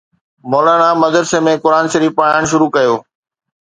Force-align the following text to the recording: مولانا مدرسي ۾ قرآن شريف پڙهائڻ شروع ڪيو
مولانا 0.53 0.89
مدرسي 1.03 1.39
۾ 1.49 1.55
قرآن 1.63 1.85
شريف 1.93 2.11
پڙهائڻ 2.19 2.43
شروع 2.51 2.69
ڪيو 2.75 2.93